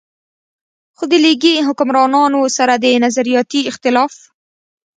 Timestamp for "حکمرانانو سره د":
1.67-2.85